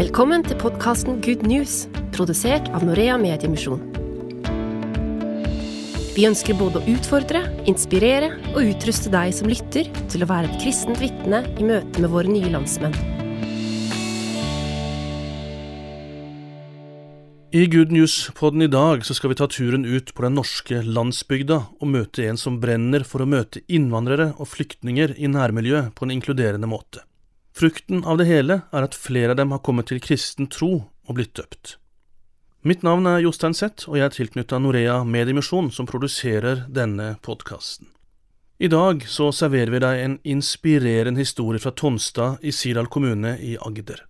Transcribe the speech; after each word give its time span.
Velkommen 0.00 0.40
til 0.40 0.56
podkasten 0.56 1.18
Good 1.20 1.42
News, 1.44 1.82
produsert 2.16 2.70
av 2.72 2.86
Norea 2.88 3.18
Mediemisjon. 3.20 3.82
Vi 6.14 6.24
ønsker 6.24 6.56
både 6.56 6.80
å 6.80 6.94
utfordre, 6.94 7.42
inspirere 7.68 8.30
og 8.54 8.62
utruste 8.62 9.12
deg 9.12 9.34
som 9.36 9.50
lytter, 9.52 9.90
til 10.08 10.24
å 10.24 10.28
være 10.30 10.48
et 10.48 10.62
kristent 10.62 11.02
vitne 11.02 11.42
i 11.52 11.66
møte 11.68 12.00
med 12.00 12.14
våre 12.14 12.32
nye 12.32 12.48
landsmenn. 12.48 12.96
I 17.52 17.66
Good 17.68 17.92
News-podden 17.92 18.64
i 18.64 18.72
dag 18.72 19.04
så 19.04 19.18
skal 19.18 19.34
vi 19.34 19.38
ta 19.42 19.50
turen 19.52 19.84
ut 19.84 20.14
på 20.16 20.24
den 20.24 20.40
norske 20.40 20.80
landsbygda 20.80 21.60
og 21.76 21.92
møte 21.92 22.24
en 22.24 22.40
som 22.40 22.56
brenner 22.64 23.04
for 23.04 23.20
å 23.20 23.28
møte 23.28 23.60
innvandrere 23.68 24.30
og 24.38 24.48
flyktninger 24.48 25.18
i 25.20 25.28
nærmiljøet 25.28 25.92
på 25.92 26.08
en 26.08 26.16
inkluderende 26.16 26.72
måte. 26.72 27.04
Frukten 27.60 28.04
av 28.08 28.16
det 28.16 28.24
hele 28.24 28.62
er 28.72 28.84
at 28.86 28.94
flere 28.96 29.34
av 29.34 29.36
dem 29.36 29.50
har 29.52 29.60
kommet 29.60 29.90
til 29.90 29.98
kristen 30.00 30.46
tro 30.48 30.70
og 30.80 31.16
blitt 31.18 31.34
døpt. 31.36 31.74
Mitt 32.64 32.80
navn 32.86 33.04
er 33.04 33.18
Jostein 33.20 33.52
Zett, 33.52 33.82
og 33.84 33.98
jeg 33.98 34.06
er 34.06 34.14
tilknytta 34.14 34.56
Norea 34.56 34.94
Mediemisjon, 35.04 35.68
som 35.68 35.84
produserer 35.84 36.62
denne 36.72 37.18
podkasten. 37.20 37.90
I 38.56 38.70
dag 38.72 39.04
så 39.04 39.28
serverer 39.28 39.74
vi 39.74 39.80
deg 39.84 40.00
en 40.00 40.14
inspirerende 40.24 41.20
historie 41.20 41.60
fra 41.60 41.72
Tonstad 41.76 42.40
i 42.40 42.52
Sirdal 42.52 42.88
kommune 42.88 43.34
i 43.36 43.58
Agder. 43.60 44.06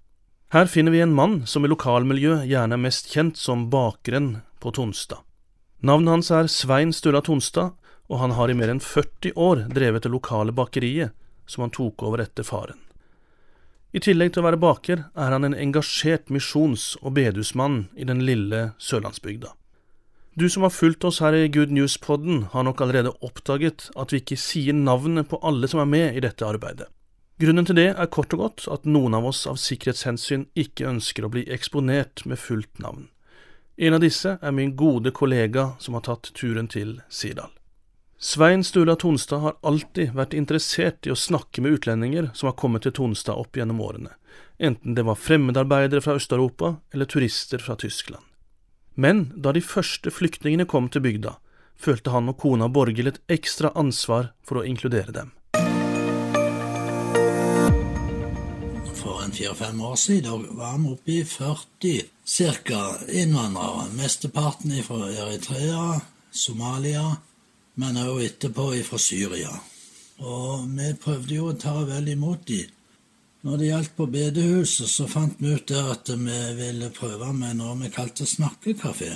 Her 0.54 0.70
finner 0.70 0.94
vi 0.94 1.02
en 1.02 1.14
mann 1.14 1.40
som 1.50 1.66
i 1.66 1.70
lokalmiljø 1.72 2.44
gjerne 2.46 2.78
er 2.78 2.82
mest 2.84 3.10
kjent 3.10 3.38
som 3.38 3.64
bakeren 3.72 4.44
på 4.62 4.70
Tonstad. 4.78 5.24
Navnet 5.82 6.12
hans 6.14 6.30
er 6.30 6.46
Svein 6.46 6.94
Sturla 6.94 7.24
Tonstad, 7.26 7.74
og 8.06 8.22
han 8.22 8.36
har 8.38 8.50
i 8.50 8.54
mer 8.54 8.70
enn 8.70 8.82
40 8.82 9.34
år 9.34 9.64
drevet 9.74 10.06
det 10.06 10.14
lokale 10.14 10.54
bakeriet 10.54 11.18
som 11.50 11.66
han 11.66 11.74
tok 11.74 12.06
over 12.06 12.22
etter 12.22 12.46
faren. 12.46 12.78
I 13.90 13.98
tillegg 13.98 14.34
til 14.34 14.44
å 14.44 14.46
være 14.46 14.60
baker 14.62 15.00
er 15.18 15.32
han 15.34 15.46
en 15.48 15.56
engasjert 15.56 16.28
misjons- 16.30 16.92
og 17.00 17.16
bedehusmann 17.16 17.88
i 17.98 18.06
den 18.06 18.22
lille 18.22 18.70
sørlandsbygda. 18.78 19.50
Du 20.38 20.46
som 20.48 20.62
har 20.62 20.70
fulgt 20.70 21.04
oss 21.04 21.18
her 21.18 21.34
i 21.34 21.48
Good 21.50 21.72
News-podden, 21.74 22.44
har 22.52 22.62
nok 22.62 22.80
allerede 22.80 23.16
oppdaget 23.18 23.88
at 23.98 24.14
vi 24.14 24.22
ikke 24.22 24.38
sier 24.38 24.76
navnet 24.78 25.26
på 25.28 25.40
alle 25.42 25.66
som 25.68 25.82
er 25.82 25.90
med 25.90 26.16
i 26.16 26.22
dette 26.22 26.46
arbeidet. 26.46 26.86
Grunnen 27.42 27.66
til 27.66 27.80
det 27.80 27.88
er 27.90 28.12
kort 28.14 28.30
og 28.36 28.44
godt 28.44 28.68
at 28.70 28.86
noen 28.86 29.16
av 29.16 29.26
oss 29.26 29.42
av 29.50 29.58
sikkerhetshensyn 29.58 30.46
ikke 30.54 30.86
ønsker 30.86 31.26
å 31.26 31.32
bli 31.34 31.42
eksponert 31.50 32.22
med 32.30 32.38
fullt 32.38 32.78
navn. 32.78 33.08
En 33.80 33.96
av 33.96 34.04
disse 34.04 34.36
er 34.38 34.54
min 34.54 34.76
gode 34.76 35.10
kollega 35.16 35.72
som 35.82 35.96
har 35.98 36.06
tatt 36.06 36.30
turen 36.36 36.68
til 36.70 37.00
Sirdal. 37.08 37.50
Svein 38.22 38.64
Sturla 38.64 38.96
Tonstad 38.96 39.38
har 39.40 39.54
alltid 39.64 40.10
vært 40.12 40.34
interessert 40.36 41.06
i 41.08 41.12
å 41.12 41.16
snakke 41.16 41.62
med 41.64 41.78
utlendinger 41.78 42.26
som 42.36 42.50
har 42.50 42.56
kommet 42.60 42.84
til 42.84 42.92
Tonstad 42.92 43.38
opp 43.40 43.56
gjennom 43.56 43.78
årene, 43.80 44.10
enten 44.60 44.92
det 44.92 45.06
var 45.08 45.16
fremmedarbeidere 45.16 46.04
fra 46.04 46.18
Øst-Europa 46.20 46.74
eller 46.92 47.08
turister 47.08 47.64
fra 47.64 47.78
Tyskland. 47.80 48.20
Men 48.94 49.30
da 49.40 49.54
de 49.56 49.62
første 49.64 50.12
flyktningene 50.12 50.66
kom 50.68 50.90
til 50.92 51.00
bygda, 51.06 51.38
følte 51.80 52.12
han 52.12 52.28
og 52.28 52.36
kona 52.42 52.68
Borghild 52.68 53.08
et 53.08 53.22
ekstra 53.38 53.72
ansvar 53.72 54.34
for 54.44 54.60
å 54.60 54.66
inkludere 54.68 55.16
dem. 55.16 55.32
For 59.00 59.24
en 59.24 59.32
fire-fem 59.32 59.80
år 59.80 59.96
siden 59.96 60.44
var 60.60 60.76
vi 60.76 60.92
oppe 60.92 61.16
i 61.16 61.24
40 61.24 62.04
ca. 62.68 62.84
innvandrere, 63.08 63.88
mesteparten 63.96 64.76
fra 64.84 65.08
Eritrea, 65.08 66.02
Somalia, 66.30 67.16
men 67.80 68.00
òg 68.02 68.20
etterpå 68.26 68.70
fra 68.84 68.98
Syria. 69.00 69.54
Og 70.20 70.68
vi 70.76 70.92
prøvde 71.00 71.34
jo 71.38 71.48
å 71.50 71.56
ta 71.56 71.78
vel 71.88 72.12
imot 72.12 72.44
de. 72.50 72.60
Når 73.40 73.56
det 73.56 73.68
gjaldt 73.70 73.94
på 73.96 74.06
bedehuset, 74.12 74.88
så 74.92 75.06
fant 75.08 75.38
vi 75.40 75.54
ut 75.56 75.68
der 75.70 75.94
at 75.94 76.10
vi 76.12 76.40
ville 76.58 76.90
prøve 76.92 77.30
med 77.32 77.56
noe 77.56 77.78
vi 77.80 77.88
kalte 77.94 78.28
snakkekafé. 78.28 79.14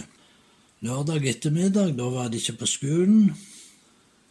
Lørdag 0.84 1.26
ettermiddag, 1.28 1.92
da 1.98 2.08
var 2.12 2.30
de 2.32 2.40
ikke 2.40 2.62
på 2.62 2.68
skolen. 2.68 3.34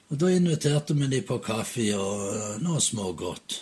Og 0.10 0.18
Da 0.22 0.30
inviterte 0.30 0.94
vi 0.94 1.08
de 1.10 1.22
på 1.26 1.40
kaffe 1.42 1.86
og 1.98 2.62
noe 2.62 2.82
smågodt. 2.82 3.62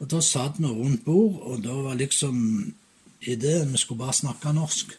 Og 0.00 0.08
Da 0.08 0.20
satt 0.20 0.58
vi 0.58 0.68
rundt 0.68 1.04
bord, 1.04 1.40
og 1.42 1.62
da 1.64 1.72
var 1.72 1.94
liksom 1.94 2.72
ideen 3.20 3.72
vi 3.72 3.78
skulle 3.78 4.04
bare 4.04 4.12
snakke 4.12 4.52
norsk. 4.52 4.92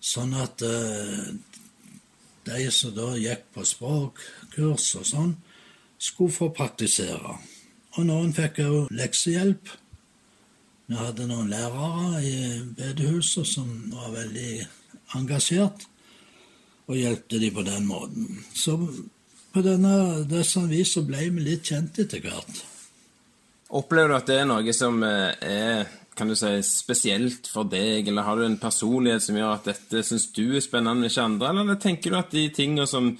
Sånn 0.00 0.34
at 0.34 0.62
uh, 0.62 1.30
de 2.48 2.70
som 2.72 2.94
da 2.96 3.12
gikk 3.20 3.46
på 3.54 3.64
språkkurs 3.66 4.88
og 5.00 5.06
sånn, 5.06 5.36
skulle 6.00 6.32
få 6.32 6.50
praktisere. 6.56 7.36
Og 7.98 8.06
noen 8.08 8.32
fikk 8.34 8.62
òg 8.64 8.90
leksehjelp. 8.94 9.70
Vi 10.90 10.98
hadde 10.98 11.28
noen 11.28 11.50
lærere 11.52 12.22
i 12.24 12.36
bedehuset 12.76 13.46
som 13.46 13.68
var 13.92 14.10
veldig 14.14 14.52
engasjert, 15.18 15.86
og 16.90 16.98
hjelpte 16.98 17.38
de 17.38 17.50
på 17.54 17.62
den 17.66 17.86
måten. 17.86 18.40
Så 18.54 18.76
på 19.52 19.62
denne, 19.62 20.24
disse 20.30 20.62
vis 20.70 20.96
ble 21.06 21.28
vi 21.30 21.46
litt 21.46 21.70
kjent 21.70 21.98
etter 22.02 22.22
hvert. 22.24 22.64
Opplever 23.70 24.10
du 24.10 24.16
at 24.16 24.30
det 24.30 24.40
er 24.40 24.48
noe 24.50 24.74
som 24.74 24.98
eh, 25.06 25.30
er 25.46 25.99
kan 26.16 26.28
du 26.28 26.36
si, 26.36 26.52
spesielt 26.66 27.48
for 27.48 27.68
deg, 27.70 28.08
eller 28.08 28.26
har 28.26 28.36
du 28.36 28.46
en 28.46 28.58
personlighet 28.60 29.24
som 29.24 29.38
gjør 29.38 29.54
at 29.54 29.68
dette 29.70 30.02
syns 30.06 30.30
du 30.36 30.56
er 30.56 30.64
spennende, 30.64 31.08
ikke 31.08 31.26
andre, 31.26 31.52
eller 31.62 31.78
tenker 31.80 32.12
du 32.12 32.18
at 32.18 32.34
de 32.34 32.48
tingene 32.54 32.88
som 32.90 33.14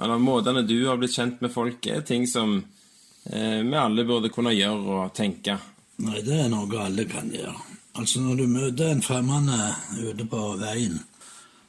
eller 0.00 0.18
måtene 0.18 0.62
du 0.62 0.86
har 0.86 0.98
blitt 1.00 1.16
kjent 1.16 1.40
med 1.40 1.52
folk, 1.52 1.86
er 1.88 2.02
ting 2.04 2.26
som 2.28 2.58
eh, 2.60 3.62
vi 3.64 3.78
alle 3.80 4.04
burde 4.04 4.28
kunne 4.32 4.52
gjøre 4.52 4.98
og 4.98 5.14
tenke? 5.16 5.56
Nei, 6.04 6.20
det 6.24 6.42
er 6.42 6.50
noe 6.52 6.82
alle 6.82 7.06
kan 7.08 7.30
gjøre. 7.32 7.56
Altså 7.96 8.20
Når 8.20 8.36
du 8.36 8.46
møter 8.52 8.90
en 8.92 9.00
fremmed 9.00 9.48
ute 9.96 10.26
på 10.28 10.42
veien, 10.60 10.98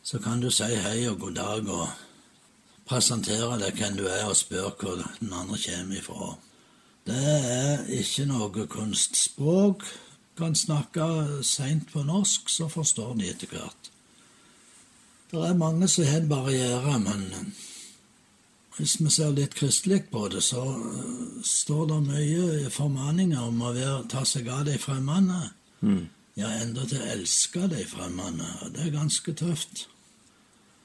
så 0.03 0.19
kan 0.19 0.44
du 0.44 0.50
si 0.51 0.68
hei 0.75 1.07
og 1.07 1.22
god 1.22 1.38
dag 1.39 1.72
og 1.72 1.88
presentere 2.88 3.56
deg 3.62 3.79
hvem 3.79 3.95
du 3.95 4.03
er, 4.07 4.25
og 4.28 4.35
spørre 4.35 4.74
hvor 4.75 5.00
den 5.22 5.31
andre 5.31 5.59
kommer 5.63 6.01
ifra. 6.01 6.34
Det 7.07 7.24
er 7.39 7.88
ikke 7.95 8.28
noe 8.28 8.68
kunstspråk 8.68 9.88
kan 10.38 10.56
snakke 10.56 11.06
seint 11.44 11.92
på 11.92 12.03
norsk, 12.06 12.50
så 12.50 12.70
forstår 12.70 13.16
de 13.18 13.31
etter 13.31 13.52
hvert. 13.52 13.92
Det 15.31 15.42
er 15.44 15.58
mange 15.59 15.88
som 15.92 16.08
har 16.08 16.22
en 16.22 16.30
barriere, 16.30 17.00
men 17.03 17.25
hvis 18.78 19.00
vi 19.02 19.09
ser 19.09 19.34
litt 19.34 19.56
kristelig 19.58 20.03
på 20.12 20.28
det, 20.30 20.44
så 20.46 20.62
uh, 20.62 21.42
står 21.44 21.88
det 21.90 21.98
mye 22.06 22.70
formaninger 22.72 23.42
om 23.42 23.62
å 23.66 23.74
være, 23.74 24.06
ta 24.12 24.24
seg 24.25 24.50
av 24.53 24.68
de 24.70 24.78
fremmede. 24.80 25.40
Mm. 25.81 26.03
Ja, 26.38 26.52
enda 26.62 26.86
til 26.86 27.02
å 27.02 27.12
elske 27.16 27.66
de 27.72 27.86
fremmede. 27.90 28.50
Det 28.75 28.86
er 28.86 28.94
ganske 28.94 29.34
tøft. 29.34 29.88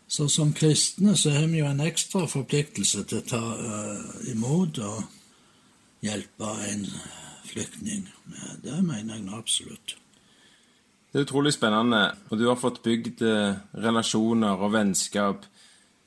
Så 0.09 0.29
som 0.33 0.55
kristne 0.57 1.15
så 1.17 1.35
har 1.37 1.47
vi 1.53 1.61
jo 1.61 1.69
en 1.69 1.85
ekstra 1.85 2.25
forpliktelse 2.29 3.05
til 3.09 3.21
å 3.21 3.29
ta 3.29 3.43
uh, 3.61 4.31
imot 4.33 4.81
og 4.81 5.05
hjelpe 6.05 6.57
en 6.73 6.89
flyktning. 7.47 8.07
Det 8.63 8.79
mener 8.85 9.19
jeg 9.19 9.29
absolutt. 9.35 9.97
Det 11.13 11.21
er 11.21 11.27
utrolig 11.27 11.53
spennende, 11.53 12.07
og 12.31 12.39
du 12.41 12.47
har 12.49 12.57
fått 12.57 12.81
bygd 12.85 13.21
eh, 13.29 13.59
relasjoner 13.85 14.63
og 14.65 14.73
vennskap. 14.73 15.45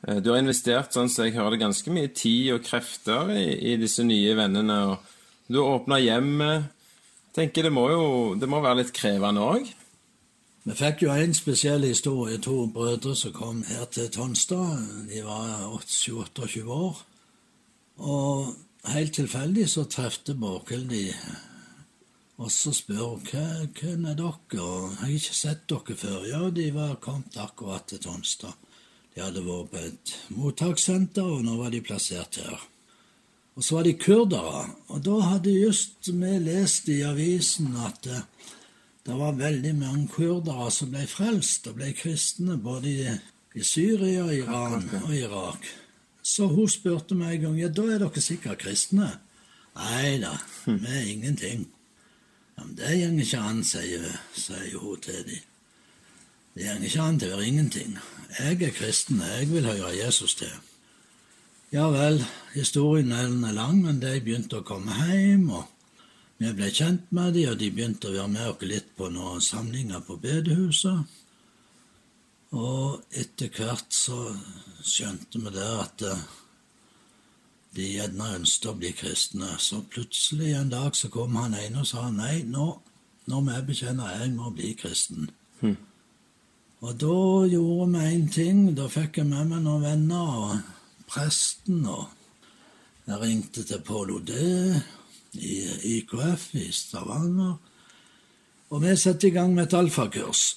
Eh, 0.08 0.18
du 0.18 0.32
har 0.32 0.42
investert 0.42 0.96
sånn 0.96 1.12
så 1.14 1.28
jeg 1.28 1.36
hører 1.36 1.54
det, 1.54 1.62
ganske 1.62 1.94
mye 1.94 2.10
tid 2.10 2.56
og 2.56 2.66
krefter 2.66 3.30
i, 3.36 3.46
i 3.74 3.76
disse 3.78 4.02
nye 4.02 4.34
vennene. 4.38 4.80
og 4.90 5.46
Du 5.46 5.60
har 5.62 5.78
åpna 5.78 6.02
hjemmet. 6.02 6.72
tenker 7.38 7.64
Det 7.64 7.72
må 7.72 7.90
jo 7.92 8.06
det 8.40 8.50
må 8.50 8.64
være 8.64 8.82
litt 8.82 8.94
krevende 8.98 9.46
òg? 9.46 9.70
Vi 10.66 10.74
fikk 10.74 11.04
jo 11.06 11.14
en 11.14 11.34
spesiell 11.38 11.86
historie. 11.86 12.40
To 12.42 12.66
brødre 12.66 13.16
som 13.16 13.34
kom 13.34 13.64
her 13.64 13.86
til 13.86 14.10
Tonstad. 14.10 14.82
De 15.12 15.22
var 15.22 15.70
28-28 15.70 16.66
år. 16.66 17.04
Og 17.98 18.56
helt 18.94 19.14
tilfeldig 19.18 19.66
så 19.70 19.86
trefte 19.90 20.36
Borghild 20.38 20.90
de, 20.92 21.04
og 22.38 22.52
så 22.52 22.74
spør 22.76 23.16
hun 23.16 23.26
hvem 23.80 24.06
er 24.12 24.18
dere, 24.20 24.62
og 24.62 24.92
jeg 24.92 25.00
har 25.00 25.14
ikke 25.16 25.36
sett 25.38 25.66
dere 25.72 25.96
før. 25.98 26.26
Ja, 26.28 26.42
de 26.52 26.70
var 26.76 26.98
kommet 27.04 27.38
akkurat 27.40 27.88
til 27.88 28.02
Tonstad. 28.04 28.54
De 29.16 29.24
hadde 29.24 29.46
vært 29.46 29.72
på 29.72 29.84
et 29.88 30.16
mottakssenter, 30.36 31.24
og 31.24 31.46
nå 31.48 31.56
var 31.62 31.72
de 31.72 31.80
plassert 31.82 32.42
her. 32.42 32.66
Og 33.56 33.64
så 33.64 33.78
var 33.78 33.88
de 33.88 33.94
kurdere, 33.96 34.66
og 34.92 35.06
da 35.06 35.20
hadde 35.30 35.54
just 35.56 36.10
vi 36.12 36.34
lest 36.44 36.90
i 36.92 37.00
avisen 37.08 37.72
at 37.80 38.10
eh, 38.12 38.26
det 39.08 39.16
var 39.16 39.40
veldig 39.40 39.72
mange 39.80 40.10
kurdere 40.12 40.68
som 40.74 40.92
ble 40.92 41.06
frelst 41.08 41.70
og 41.72 41.78
ble 41.80 41.94
kristne, 41.96 42.58
både 42.60 43.16
i 43.56 43.64
Syria, 43.64 44.26
Iran 44.34 44.90
og 45.06 45.16
Irak. 45.16 45.70
Så 46.26 46.48
hun 46.50 46.70
spurte 46.72 47.18
meg 47.18 47.38
en 47.38 47.44
gang 47.44 47.58
ja, 47.60 47.70
da 47.70 47.86
er 47.94 48.02
dere 48.02 48.22
sikkert 48.24 48.64
kristne. 48.64 49.12
Nei 49.76 50.16
da, 50.24 50.34
vi 50.66 50.78
er 50.90 51.10
ingenting. 51.12 51.68
Ja, 52.56 52.64
men 52.64 52.78
det 52.80 52.94
går 53.02 53.20
ikke 53.26 53.42
an, 53.44 53.60
sier, 53.68 54.08
sier 54.34 54.80
hun 54.80 55.04
til 55.04 55.22
dem. 55.28 55.44
Det 56.56 56.70
går 56.70 56.88
ikke 56.88 57.04
an 57.04 57.20
til 57.20 57.34
å 57.34 57.36
være 57.36 57.50
ingenting. 57.52 57.98
Jeg 58.40 58.62
er 58.64 58.74
kristen, 58.74 59.22
jeg 59.22 59.52
vil 59.52 59.68
høre 59.70 59.92
Jesus 59.98 60.38
til. 60.40 60.56
Ja 61.76 61.90
vel, 61.92 62.22
historien 62.56 63.12
er 63.12 63.54
lang, 63.54 63.82
men 63.84 64.00
de 64.00 64.16
begynte 64.24 64.62
å 64.62 64.68
komme 64.68 64.96
hjem, 65.12 65.50
og 65.52 65.72
Vi 66.38 66.50
ble 66.52 66.68
kjent 66.68 67.12
med 67.16 67.32
dem, 67.34 67.48
og 67.48 67.60
de 67.62 67.70
begynte 67.72 68.10
å 68.10 68.12
være 68.12 68.28
med 68.28 68.48
oss 68.50 68.64
litt 68.68 68.90
på 69.00 69.08
noen 69.08 69.40
samlinger 69.40 70.02
på 70.04 70.18
bedehuset. 70.20 71.08
Og 72.56 73.02
etter 73.12 73.52
hvert 73.52 73.92
så 73.92 74.18
skjønte 74.86 75.42
vi 75.44 75.52
det 75.52 75.72
at 75.82 76.04
eh, 76.08 76.22
de 77.76 77.88
gjerne 77.98 78.30
ønsket 78.38 78.70
å 78.72 78.76
bli 78.80 78.92
kristne. 78.96 79.58
Så 79.60 79.82
plutselig 79.92 80.54
en 80.56 80.72
dag 80.72 80.96
så 80.96 81.10
kom 81.12 81.36
han 81.36 81.58
ene 81.60 81.84
og 81.84 81.90
sa 81.90 82.08
nei, 82.14 82.46
nå, 82.48 82.70
nå 83.28 83.42
må 83.42 83.58
jeg 83.58 83.68
bekjenne 83.72 84.14
jeg 84.22 84.32
må 84.38 84.54
bli 84.56 84.72
kristen. 84.80 85.28
Hm. 85.60 85.76
Og 86.86 86.96
da 87.02 87.18
gjorde 87.50 87.90
vi 87.92 88.14
én 88.14 88.30
ting. 88.32 88.64
Da 88.78 88.88
fikk 88.92 89.20
jeg 89.20 89.28
med 89.32 89.52
meg 89.52 89.64
noen 89.66 89.84
venner 89.84 90.40
og 90.46 91.08
presten. 91.12 91.84
Og 91.90 92.08
jeg 93.10 93.22
ringte 93.24 93.66
til 93.68 93.84
Pål 93.84 94.16
Odé 94.20 94.48
i 95.36 95.56
IKF 95.98 96.48
i 96.62 96.70
Stavanger. 96.72 97.58
Og 98.72 98.82
vi 98.84 98.96
satte 98.96 99.28
i 99.28 99.36
gang 99.36 99.52
med 99.56 99.68
et 99.68 99.78
alfakurs 99.78 100.48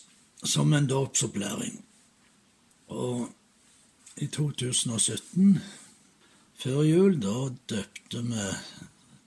som 0.45 0.73
en 0.73 0.87
dåpsopplæring. 0.87 1.88
Og 2.89 3.29
i 4.19 4.27
2017, 4.27 5.61
før 6.59 6.83
jul, 6.83 7.19
da 7.23 7.37
døpte 7.71 8.23
vi 8.27 8.49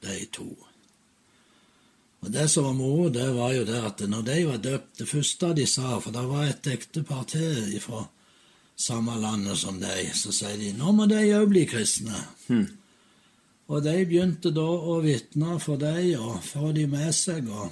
de 0.02 0.18
to. 0.34 0.50
Og 2.22 2.31
Det 2.31 2.48
som 2.50 2.63
var 2.63 2.74
moro, 2.74 3.10
det 3.10 3.30
var 3.34 3.54
jo 3.54 3.66
det 3.66 3.80
at 3.81 4.02
når 4.10 4.22
de 4.22 4.42
var 4.46 4.58
døpt 4.58 5.00
Det 5.00 5.08
første 5.10 5.54
de 5.58 5.66
sa, 5.66 6.00
for 6.00 6.12
det 6.12 6.25
var 6.30 6.44
et 6.46 6.68
ektepar 6.68 7.24
til 7.24 7.80
fra 7.81 8.04
samme 8.78 9.16
landet 9.22 9.58
som 9.58 9.80
de, 9.80 10.10
så 10.13 10.34
sier 10.34 10.58
de 10.58 10.74
nå 10.74 10.92
må 10.92 11.06
de 11.10 11.22
òg 11.38 11.50
bli 11.50 11.66
kristne. 11.69 12.18
Hmm. 12.48 12.68
Og 13.69 13.84
de 13.86 13.94
begynte 14.06 14.52
da 14.54 14.66
å 14.66 15.00
vitne 15.02 15.58
for 15.62 15.81
dem 15.81 16.19
og 16.19 16.42
få 16.44 16.72
de 16.75 16.88
med 16.90 17.13
seg. 17.16 17.50
og 17.50 17.72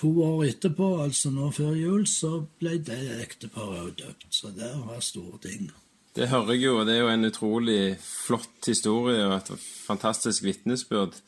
To 0.00 0.10
år 0.24 0.44
etterpå, 0.48 0.88
altså 1.04 1.30
nå 1.30 1.50
før 1.52 1.74
jul, 1.76 2.06
så 2.08 2.42
ble 2.60 2.78
det 2.80 3.00
ekteparet 3.20 3.82
òg 3.82 3.96
døpt. 4.00 4.28
Så 4.32 4.52
det 4.56 4.70
var 4.86 5.00
store 5.04 5.38
ting. 5.44 5.70
Det 6.16 6.28
hører 6.28 6.52
jeg 6.52 6.64
jo, 6.66 6.78
og 6.80 6.86
det 6.88 6.96
er 6.96 7.04
jo 7.04 7.12
en 7.12 7.28
utrolig 7.28 7.82
flott 8.00 8.66
historie 8.68 9.24
og 9.24 9.36
et 9.38 9.52
fantastisk 9.86 10.44
vitnesbyrd. 10.44 11.20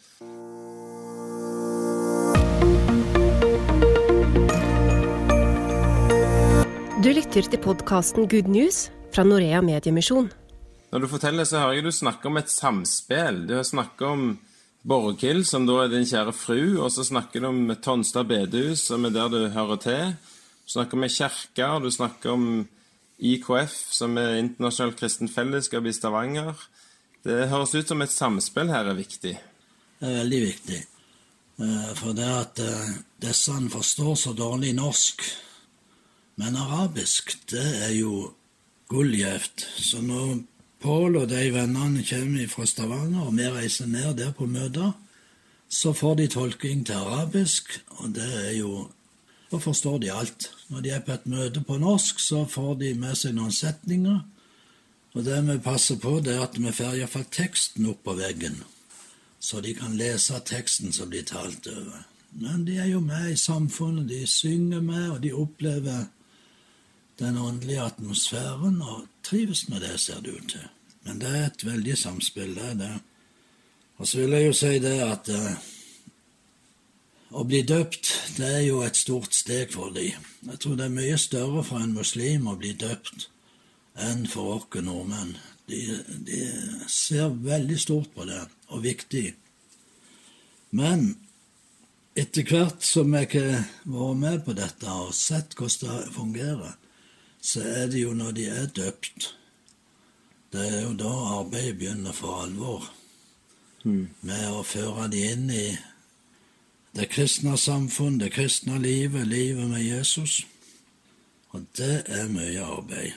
Du 7.04 7.10
lytter 7.12 7.44
til 7.44 7.60
podkasten 7.60 8.28
Good 8.32 8.48
News 8.48 8.86
fra 9.12 9.24
Norea 9.28 9.60
Mediemisjon. 9.60 10.30
Når 10.92 11.04
du 11.04 11.08
forteller, 11.10 11.44
så 11.44 11.60
hører 11.60 11.78
jeg 11.78 11.84
du 11.84 11.92
snakker 11.92 12.30
om 12.30 12.38
et 12.40 12.52
samspill. 12.52 13.42
Du 13.48 13.56
har 13.58 13.66
snakket 13.68 14.06
om 14.08 14.22
Borghild, 14.84 15.46
som 15.48 15.64
da 15.64 15.78
er 15.84 15.92
din 15.92 16.04
kjære 16.04 16.32
fru, 16.36 16.60
og 16.84 16.90
så 16.92 17.04
snakker 17.06 17.40
du 17.40 17.48
om 17.48 17.72
Tonstad 17.80 18.28
bedehus, 18.28 18.82
som 18.90 19.06
er 19.08 19.14
der 19.14 19.30
du 19.32 19.38
hører 19.48 19.80
til. 19.80 20.14
Du 20.64 20.74
snakker 20.74 20.98
om 20.98 21.04
ei 21.04 21.80
du 21.80 21.90
snakker 21.90 22.30
om 22.30 22.68
IKF, 23.18 23.72
som 23.90 24.18
er 24.18 24.38
Internasjonalt 24.42 24.98
kristent 24.98 25.32
fellesskap 25.32 25.86
i 25.86 25.92
Stavanger. 25.92 26.54
Det 27.24 27.48
høres 27.48 27.74
ut 27.74 27.88
som 27.88 28.02
et 28.02 28.12
samspill 28.12 28.68
her 28.68 28.90
er 28.90 28.98
viktig. 28.98 29.38
Det 30.00 30.08
er 30.08 30.18
veldig 30.20 30.40
viktig. 30.42 30.80
Eh, 31.64 31.90
For 31.96 32.12
det 32.12 32.28
at 32.28 32.60
eh, 32.60 32.96
disse 33.24 33.56
forstår 33.72 34.14
så 34.14 34.32
dårlig 34.36 34.74
norsk, 34.74 35.22
men 36.36 36.56
arabisk, 36.56 37.38
det 37.48 37.68
er 37.86 37.94
jo 37.94 38.34
gullgjevt. 38.90 39.64
Så 39.78 40.02
når 40.02 40.42
Pål 40.84 41.16
og 41.16 41.30
de 41.30 41.46
vennene 41.48 42.02
kommer 42.04 42.48
fra 42.52 42.66
Stavanger, 42.68 43.22
og 43.24 43.36
vi 43.38 43.46
reiser 43.48 43.86
ned 43.88 44.18
der 44.18 44.34
på 44.36 44.44
møter, 44.44 44.90
så 45.68 45.94
får 45.96 46.18
de 46.18 46.26
tolking 46.28 46.82
til 46.84 46.98
arabisk, 47.00 47.78
og 48.02 48.12
det 48.14 48.28
er 48.48 48.52
jo 48.58 48.90
Da 49.52 49.58
forstår 49.58 49.98
de 49.98 50.12
alt. 50.12 50.50
Når 50.68 50.80
de 50.80 50.90
er 50.90 51.00
på 51.00 51.12
et 51.12 51.26
møte 51.26 51.60
på 51.60 51.76
norsk, 51.78 52.18
så 52.18 52.44
får 52.44 52.74
de 52.74 52.94
med 52.94 53.14
seg 53.14 53.36
noen 53.36 53.52
setninger. 53.52 54.18
Og 55.14 55.24
det 55.24 55.36
vi 55.46 55.58
passer 55.62 55.96
på, 56.02 56.18
det 56.20 56.34
er 56.34 56.42
at 56.42 56.58
vi 56.58 56.72
får 56.72 56.96
iallfall 56.98 57.26
teksten 57.30 57.86
opp 57.86 58.02
på 58.04 58.16
veggen, 58.18 58.56
så 59.40 59.60
de 59.60 59.74
kan 59.78 59.94
lese 59.96 60.40
teksten 60.44 60.92
som 60.92 61.12
blir 61.12 61.22
talt 61.22 61.68
over. 61.70 62.02
Men 62.32 62.64
de 62.66 62.80
er 62.82 62.90
jo 62.90 63.00
med 63.00 63.30
i 63.30 63.36
samfunnet, 63.38 64.08
de 64.08 64.26
synger 64.26 64.80
med, 64.80 65.10
og 65.10 65.22
de 65.22 65.32
opplever 65.32 66.08
den 67.18 67.38
åndelige 67.38 67.82
atmosfæren 67.82 68.82
og 68.82 69.06
trives 69.22 69.68
med 69.68 69.80
det, 69.80 70.00
ser 70.00 70.20
det 70.20 70.34
ut 70.34 70.48
til. 70.50 70.73
Men 71.04 71.20
det 71.20 71.30
er 71.30 71.46
et 71.46 71.64
veldig 71.66 71.96
samspill, 71.98 72.54
det 72.56 72.68
er 72.70 72.78
det. 72.80 72.92
Og 74.00 74.08
så 74.08 74.22
vil 74.22 74.36
jeg 74.36 74.46
jo 74.48 74.56
si 74.58 74.72
det 74.82 74.94
at 75.04 75.30
eh, 75.30 75.66
å 77.34 77.44
bli 77.46 77.60
døpt, 77.66 78.10
det 78.38 78.48
er 78.48 78.64
jo 78.66 78.80
et 78.86 78.98
stort 78.98 79.34
steg 79.36 79.72
for 79.74 79.94
dem. 79.94 80.24
Jeg 80.48 80.60
tror 80.62 80.78
det 80.78 80.88
er 80.88 80.96
mye 80.96 81.18
større 81.20 81.64
for 81.66 81.82
en 81.82 81.94
muslim 81.96 82.48
å 82.50 82.58
bli 82.58 82.72
døpt 82.78 83.28
enn 84.02 84.24
for 84.30 84.56
oss 84.56 84.80
nordmenn. 84.82 85.36
De, 85.70 85.80
de 86.26 86.40
ser 86.90 87.30
veldig 87.44 87.78
stort 87.80 88.10
på 88.14 88.26
det, 88.28 88.42
og 88.68 88.82
viktig. 88.84 89.28
Men 90.76 91.14
etter 92.18 92.46
hvert 92.46 92.84
som 92.84 93.14
jeg 93.16 93.30
har 93.34 93.62
vært 93.86 94.20
med 94.20 94.42
på 94.46 94.56
dette 94.58 94.90
og 94.90 95.14
sett 95.16 95.54
hvordan 95.58 96.02
det 96.02 96.14
fungerer, 96.14 96.74
så 97.44 97.62
er 97.64 97.88
det 97.92 98.02
jo 98.02 98.12
når 98.16 98.36
de 98.36 98.44
er 98.50 98.68
døpt 98.76 99.32
Det 100.54 100.62
er 100.70 100.82
jo 100.84 100.92
da 100.94 101.10
arbeidet 101.40 101.78
begynner 101.80 102.14
for 102.14 102.44
alvor. 102.44 102.84
Med 103.84 104.44
å 104.54 104.60
føre 104.62 105.08
de 105.10 105.22
inn 105.32 105.48
i 105.50 105.66
det 106.94 107.08
kristne 107.10 107.56
samfunn, 107.58 108.20
det 108.20 108.30
kristne 108.36 108.78
livet, 108.78 109.26
livet 109.26 109.66
med 109.66 109.82
Jesus. 109.82 110.44
Og 111.50 111.64
det 111.74 112.04
er 112.06 112.30
mye 112.30 112.62
arbeid. 112.62 113.16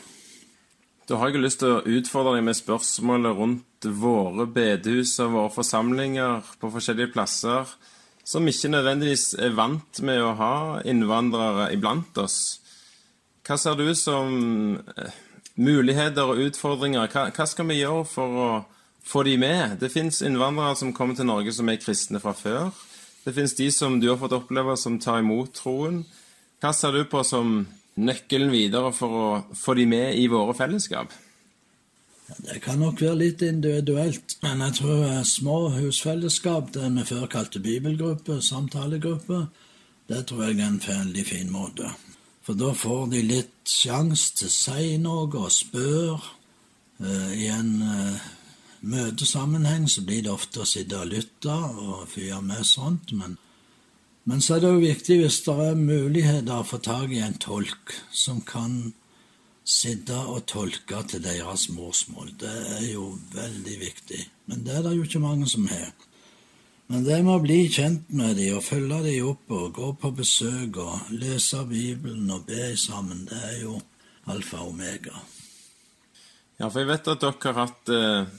Da 1.07 1.19
har 1.21 1.29
jeg 1.29 1.43
lyst 1.43 1.61
til 1.61 1.75
å 1.75 1.83
utfordre 1.99 2.39
deg 2.39 2.47
med 2.49 2.57
spørsmålet 2.57 3.37
rundt 3.37 3.85
våre 4.01 4.47
bedehus 4.57 5.13
og 5.21 5.37
våre 5.37 5.53
forsamlinger 5.59 6.49
på 6.57 6.71
forskjellige 6.73 7.13
plasser, 7.13 7.69
som 8.25 8.49
ikke 8.49 8.73
nødvendigvis 8.73 9.29
er 9.37 9.53
vant 9.55 10.01
med 10.01 10.25
å 10.25 10.33
ha 10.41 10.57
innvandrere 10.89 11.69
iblant 11.77 12.17
oss. 12.17 12.57
Hva 13.45 13.55
ser 13.61 13.77
du 13.79 13.93
som 13.95 14.75
eh, 14.97 15.21
muligheter 15.57 16.29
og 16.29 16.41
utfordringer? 16.47 17.09
Hva, 17.11 17.27
hva 17.33 17.47
skal 17.49 17.69
vi 17.69 17.81
gjøre 17.81 18.05
for 18.09 18.41
å 18.41 18.49
få 19.07 19.23
de 19.27 19.37
med? 19.41 19.77
Det 19.81 19.91
fins 19.93 20.21
innvandrere 20.25 20.77
som 20.79 20.93
kommer 20.95 21.17
til 21.17 21.29
Norge 21.29 21.53
som 21.55 21.69
er 21.69 21.81
kristne 21.81 22.21
fra 22.23 22.35
før. 22.37 22.71
Det 23.25 23.33
fins 23.35 23.57
de 23.57 23.67
som 23.75 23.99
du 23.99 24.07
har 24.11 24.19
fått 24.21 24.37
oppleve 24.37 24.77
som 24.79 24.99
tar 25.03 25.19
imot 25.23 25.55
troen. 25.57 26.03
Hva 26.63 26.71
ser 26.73 26.95
du 26.95 27.03
på 27.09 27.23
som 27.27 27.65
nøkkelen 27.97 28.53
videre 28.53 28.93
for 28.95 29.21
å 29.21 29.29
få 29.57 29.75
de 29.77 29.87
med 29.89 30.15
i 30.15 30.27
våre 30.31 30.55
fellesskap? 30.57 31.11
Det 32.43 32.59
kan 32.59 32.81
nok 32.83 32.99
være 33.01 33.19
litt 33.21 33.43
individuelt, 33.45 34.35
men 34.43 34.59
jeg 34.65 34.75
tror 34.81 35.03
eh, 35.07 35.21
små 35.23 35.57
husfellesskap, 35.77 36.73
det 36.75 36.89
vi 36.97 37.05
før 37.07 37.29
kalte 37.31 37.61
bibelgruppe, 37.63 38.41
samtalegruppe, 38.43 39.45
det 40.11 40.25
tror 40.27 40.43
jeg 40.43 40.59
er 40.59 40.65
en 40.67 40.81
veldig 40.83 41.23
fin 41.27 41.51
måte. 41.51 41.93
For 42.47 42.55
da 42.55 42.69
får 42.71 43.09
de 43.11 43.21
litt 43.27 43.67
sjanse 43.67 44.37
til 44.39 44.47
å 44.47 44.53
si 44.55 44.91
noe 45.03 45.25
og 45.27 45.49
spørre. 45.51 46.29
Eh, 47.03 47.33
I 47.43 47.49
en 47.51 47.73
eh, 47.83 48.29
møtesammenheng 48.87 49.89
så 49.91 50.05
blir 50.07 50.23
det 50.23 50.31
ofte 50.31 50.63
å 50.63 50.69
sitte 50.69 51.01
og 51.01 51.11
lytte 51.11 51.51
og 51.51 52.05
fyre 52.07 52.39
med 52.45 52.63
sånt, 52.63 53.11
men, 53.19 53.35
men 54.23 54.39
så 54.39 54.55
er 54.55 54.63
det 54.63 54.71
jo 54.71 54.85
viktig 54.85 55.19
hvis 55.19 55.41
det 55.43 55.57
er 55.65 55.81
muligheter 55.81 56.55
å 56.55 56.69
få 56.71 56.79
tak 56.87 57.11
i 57.11 57.19
en 57.25 57.35
tolk 57.35 57.91
som 58.15 58.39
kan 58.47 58.79
sitte 59.67 60.15
og 60.15 60.45
tolke 60.47 61.03
til 61.11 61.27
deres 61.27 61.67
morsmål. 61.75 62.31
Det 62.39 62.57
er 62.77 62.85
jo 62.93 63.09
veldig 63.35 63.79
viktig, 63.83 64.23
men 64.47 64.63
det 64.63 64.79
er 64.79 64.87
det 64.87 64.95
jo 64.95 65.03
ikke 65.03 65.25
mange 65.27 65.51
som 65.51 65.67
har. 65.67 65.91
Men 66.87 67.03
det 67.03 67.17
med 67.19 67.33
å 67.33 67.43
bli 67.43 67.65
kjent 67.67 68.05
med 68.15 68.37
dem 68.39 68.57
og 68.57 68.63
følge 68.63 69.01
dem 69.03 69.25
opp 69.27 69.51
og 69.51 69.73
gå 69.75 69.87
på 69.99 70.11
besøk 70.21 70.77
og 70.79 71.09
lese 71.11 71.65
Bibelen 71.67 72.29
og 72.31 72.45
be 72.47 72.69
sammen, 72.79 73.25
det 73.27 73.39
er 73.49 73.57
jo 73.65 73.73
alfa 74.31 74.61
og 74.63 74.71
omega. 74.71 75.19
Ja, 76.57 76.69
for 76.69 76.79
jeg 76.81 76.89
vet 76.93 77.09
at 77.11 77.25
dere 77.25 77.51
har 77.51 77.59
hatt 77.59 77.91
eh, 77.91 78.29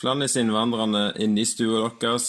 Flannis-innvandrerne 0.00 1.12
inne 1.22 1.44
i 1.44 1.46
stua 1.46 1.86
deres, 2.02 2.26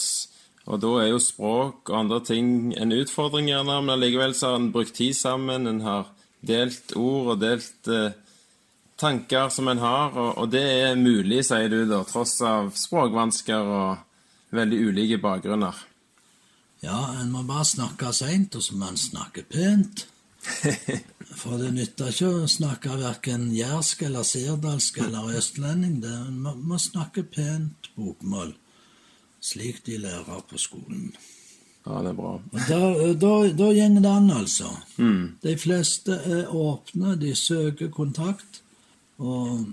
og 0.64 0.78
da 0.80 0.92
er 1.02 1.10
jo 1.10 1.20
språk 1.20 1.90
og 1.90 1.98
andre 1.98 2.22
ting 2.24 2.46
en 2.78 2.94
utfordring, 2.94 3.50
gjerne, 3.50 3.80
men 3.82 3.96
allikevel 3.96 4.32
så 4.38 4.54
har 4.54 4.62
en 4.62 4.70
brukt 4.72 4.94
tid 4.96 5.18
sammen, 5.18 5.66
en 5.66 5.82
har 5.84 6.08
delt 6.46 6.94
ord 6.96 7.34
og 7.34 7.42
delt 7.42 7.90
eh, 7.90 8.14
tanker 8.96 9.50
som 9.50 9.68
en 9.68 9.82
har, 9.82 10.14
og, 10.14 10.38
og 10.38 10.54
det 10.54 10.64
er 10.86 10.94
mulig, 11.02 11.42
sier 11.50 11.66
du, 11.72 11.82
da, 11.90 12.04
tross 12.06 12.38
av 12.46 12.70
språkvansker 12.78 13.74
og 13.74 14.13
veldig 14.54 14.80
ulike 14.88 15.18
bakgrunner. 15.22 15.76
Ja, 16.84 16.98
en 17.20 17.30
må 17.32 17.44
bare 17.48 17.64
snakke 17.64 18.12
seint, 18.12 18.56
og 18.56 18.64
så 18.64 18.76
må 18.76 18.90
en 18.90 19.00
snakke 19.00 19.44
pent. 19.48 20.06
For 21.40 21.56
det 21.60 21.70
nytter 21.74 22.10
ikke 22.12 22.30
å 22.44 22.48
snakke 22.50 22.98
verken 23.00 23.46
jærsk 23.56 24.04
eller 24.08 24.26
sirdalsk 24.28 25.00
eller 25.06 25.38
østlending. 25.38 26.00
Det, 26.04 26.16
må, 26.34 26.52
må 26.54 26.80
snakke 26.80 27.24
pent 27.24 27.88
bokmål, 27.96 28.52
slik 29.40 29.80
de 29.86 30.02
lærer 30.02 30.44
på 30.50 30.60
skolen. 30.60 31.14
Ja, 31.84 32.00
det 32.00 32.14
er 32.14 32.16
bra. 32.16 32.34
Da, 32.54 32.78
da, 33.12 33.32
da 33.52 33.70
går 33.76 34.00
det 34.00 34.10
an, 34.10 34.30
altså. 34.32 34.70
De 35.44 35.56
fleste 35.60 36.16
er 36.16 36.52
åpne, 36.56 37.16
de 37.20 37.34
søker 37.36 37.90
kontakt. 37.92 38.62
Og 39.20 39.66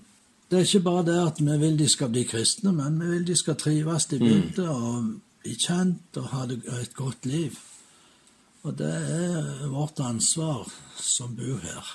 det 0.51 0.59
er 0.59 0.65
ikke 0.67 0.83
bare 0.83 1.03
det 1.07 1.19
at 1.23 1.37
vi 1.39 1.53
vil 1.61 1.77
de 1.79 1.85
skal 1.87 2.09
bli 2.11 2.25
kristne, 2.27 2.73
men 2.75 2.97
vi 2.99 3.07
vil 3.13 3.27
de 3.29 3.35
skal 3.39 3.55
trives 3.55 4.09
i 4.11 4.17
bygda 4.19 4.65
og 4.67 5.13
bli 5.39 5.53
kjent 5.55 6.19
og 6.19 6.25
ha 6.33 6.41
et 6.81 6.95
godt 6.97 7.25
liv. 7.25 7.55
Og 8.67 8.75
det 8.77 8.91
er 8.91 9.69
vårt 9.71 10.01
ansvar 10.03 10.67
som 10.99 11.31
bor 11.37 11.63
her. 11.63 11.93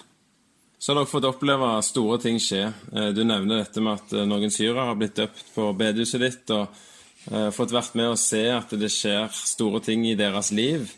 Så 0.78 0.94
har 0.94 1.02
dere 1.02 1.10
fått 1.10 1.28
oppleve 1.28 1.68
store 1.84 2.16
ting 2.22 2.40
skje. 2.40 2.64
Eh, 2.92 3.12
Du 3.12 3.24
nevner 3.28 3.60
dette 3.60 3.84
med 3.84 4.00
at 4.00 4.16
eh, 4.16 4.24
noen 4.24 4.52
syrere 4.54 4.88
har 4.88 4.96
blitt 4.96 5.20
døpt 5.20 5.52
på 5.54 5.68
bedehuset 5.76 6.24
ditt, 6.24 6.52
og 6.56 6.68
eh, 7.30 7.50
fått 7.52 7.76
vært 7.76 7.96
med 7.98 8.14
og 8.14 8.20
se 8.20 8.44
at 8.54 8.72
det 8.72 8.88
skjer 8.92 9.28
store 9.36 9.84
ting 9.84 10.08
i 10.08 10.16
deres 10.16 10.48
liv. 10.56 10.88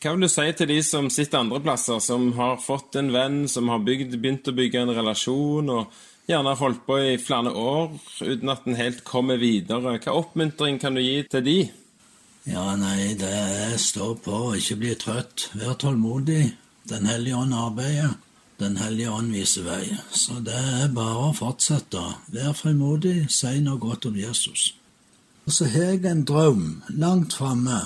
Hva 0.00 0.14
vil 0.14 0.24
du 0.24 0.32
si 0.32 0.46
til 0.56 0.70
de 0.72 0.80
som 0.80 1.10
sitter 1.12 1.42
andre 1.42 1.60
plasser, 1.60 2.00
som 2.00 2.30
har 2.40 2.56
fått 2.64 2.96
en 2.96 3.12
venn, 3.12 3.42
som 3.52 3.68
har 3.68 3.84
bygd, 3.84 4.16
begynt 4.16 4.48
å 4.48 4.56
bygge 4.56 4.80
en 4.80 4.94
relasjon, 4.96 5.74
og 5.74 6.00
gjerne 6.30 6.54
holdt 6.56 6.86
på 6.86 6.96
i 7.02 7.18
flere 7.18 7.52
år 7.56 7.92
uten 8.22 8.52
at 8.52 8.66
en 8.66 8.78
helt 8.78 9.04
kommer 9.04 9.40
videre? 9.40 9.98
Hva 9.98 10.14
oppmuntring 10.14 10.78
kan 10.82 10.96
du 10.96 11.02
gi 11.02 11.22
til 11.30 11.44
de? 11.46 11.58
Ja, 12.48 12.72
nei, 12.78 13.14
det 13.20 13.28
er 13.28 13.76
stå 13.78 14.14
på, 14.24 14.54
ikke 14.56 14.78
bli 14.80 14.96
trøtt. 14.98 15.50
Vær 15.58 15.76
tålmodig. 15.80 16.52
Den 16.88 17.06
hellige 17.06 17.36
ånd 17.36 17.54
arbeider. 17.54 18.16
Den 18.60 18.76
hellige 18.76 19.10
ånd 19.12 19.32
viser 19.32 19.64
vei. 19.64 19.84
Så 20.12 20.40
det 20.44 20.56
er 20.56 20.92
bare 20.94 21.28
å 21.28 21.34
fortsette. 21.36 22.02
Vær 22.32 22.54
frimodig, 22.56 23.28
si 23.32 23.58
noe 23.64 23.80
godt 23.80 24.08
om 24.10 24.16
Jesus. 24.16 24.70
Og 25.46 25.56
så 25.56 25.68
har 25.72 25.94
jeg 25.94 26.04
en 26.10 26.26
drøm 26.28 26.66
langt 26.88 27.36
framme. 27.36 27.80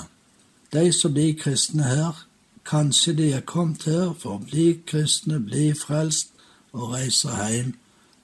De 0.75 0.89
som 0.93 1.15
blir 1.15 1.37
kristne 1.39 1.87
her, 1.87 2.25
kanskje 2.67 3.15
de 3.19 3.31
er 3.37 3.47
kommet 3.47 3.87
her 3.87 4.13
for 4.19 4.37
å 4.37 4.43
bli 4.43 4.73
kristne, 4.87 5.39
bli 5.43 5.71
frelst 5.79 6.35
og 6.75 6.95
reise 6.97 7.31
hjem 7.31 7.75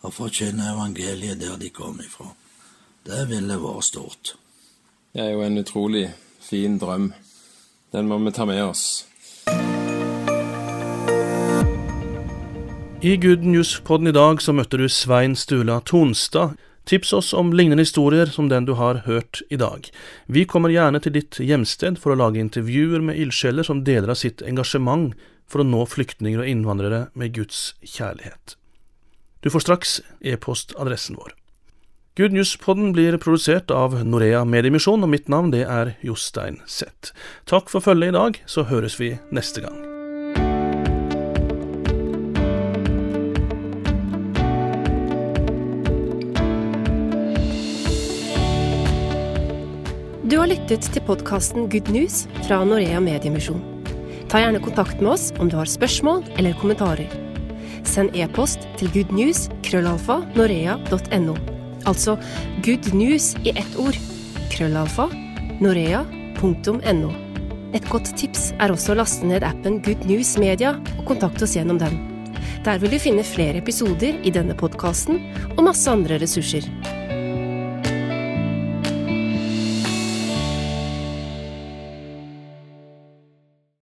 og 0.02 0.14
forkynne 0.14 0.73
evangeliet 0.73 1.40
der 1.40 1.59
de 1.61 1.71
kommer 1.71 2.04
ifra. 2.07 2.30
Det 3.04 3.26
ville 3.28 3.57
vært 3.61 3.88
stort. 3.88 4.35
Det 5.12 5.25
er 5.25 5.33
jo 5.35 5.45
en 5.45 5.59
utrolig 5.59 6.09
fin 6.40 6.78
drøm. 6.78 7.12
Den 7.92 8.09
må 8.09 8.19
vi 8.23 8.33
ta 8.33 8.45
med 8.47 8.62
oss. 8.62 9.07
I 13.00 13.16
Good 13.16 13.47
News-podden 13.49 14.11
i 14.11 14.12
dag 14.12 14.42
så 14.45 14.52
møtte 14.52 14.76
du 14.76 14.85
Svein 14.92 15.33
Stula 15.33 15.80
Tonstad. 15.80 16.59
Tips 16.85 17.12
oss 17.16 17.33
om 17.37 17.52
lignende 17.57 17.85
historier 17.87 18.28
som 18.28 18.50
den 18.52 18.69
du 18.69 18.75
har 18.76 19.02
hørt 19.07 19.40
i 19.49 19.57
dag. 19.57 19.88
Vi 20.26 20.45
kommer 20.45 20.73
gjerne 20.73 21.00
til 21.00 21.16
ditt 21.16 21.40
hjemsted 21.40 21.97
for 22.00 22.12
å 22.12 22.21
lage 22.21 22.42
intervjuer 22.42 23.00
med 23.04 23.16
ildsjeler 23.21 23.64
som 23.64 23.85
deler 23.88 24.12
av 24.12 24.21
sitt 24.21 24.45
engasjement 24.45 25.14
for 25.49 25.64
å 25.64 25.69
nå 25.69 25.85
flyktninger 25.88 26.45
og 26.45 26.52
innvandrere 26.52 27.07
med 27.16 27.33
Guds 27.40 27.71
kjærlighet. 27.80 28.60
Du 29.40 29.50
får 29.50 29.61
straks 29.61 30.00
e-postadressen 30.20 31.16
vår. 31.16 31.32
Good 32.16 32.32
News-podden 32.32 32.92
blir 32.92 33.16
produsert 33.16 33.70
av 33.73 33.94
Norea 34.04 34.42
Mediemisjon, 34.44 35.00
og 35.00 35.09
mitt 35.09 35.30
navn 35.32 35.49
det 35.54 35.62
er 35.64 35.94
Jostein 36.04 36.59
Zett. 36.68 37.14
Takk 37.49 37.73
for 37.73 37.80
følget 37.80 38.12
i 38.12 38.16
dag, 38.18 38.37
så 38.44 38.66
høres 38.68 38.99
vi 39.00 39.14
neste 39.32 39.64
gang. 39.64 39.78
Du 50.28 50.37
har 50.37 50.52
lyttet 50.52 50.85
til 50.85 51.06
podkasten 51.09 51.73
Good 51.73 51.88
News 51.88 52.26
fra 52.44 52.61
Norea 52.68 53.00
Mediemisjon. 53.00 53.64
Ta 54.28 54.44
gjerne 54.44 54.61
kontakt 54.62 55.00
med 55.00 55.14
oss 55.16 55.30
om 55.40 55.49
du 55.49 55.56
har 55.56 55.66
spørsmål 55.66 56.26
eller 56.37 56.61
kommentarer. 56.61 57.29
Send 57.88 58.16
e-post 58.16 58.60
til 58.80 58.88
goodnews-norea.no 58.94 61.34
Altså 61.88 62.12
good 62.64 62.94
news 62.94 63.34
i 63.44 63.50
ett 63.56 63.76
ord. 63.80 63.96
Krøllalfa 64.52 65.08
norea.no. 65.60 67.10
Et 67.75 67.88
godt 67.88 68.16
tips 68.18 68.50
er 68.58 68.72
også 68.75 68.94
å 68.94 68.99
laste 68.99 69.26
ned 69.28 69.44
appen 69.46 69.78
Good 69.84 70.06
News 70.08 70.34
Media 70.42 70.75
og 70.99 71.04
kontakte 71.12 71.46
oss 71.46 71.56
gjennom 71.56 71.78
den. 71.80 72.00
Der 72.66 72.80
vil 72.82 72.92
du 72.92 72.99
finne 73.00 73.25
flere 73.25 73.62
episoder 73.62 74.18
i 74.26 74.32
denne 74.34 74.56
podkasten 74.58 75.20
og 75.56 75.64
masse 75.70 75.90
andre 75.90 76.18
ressurser. 76.20 76.66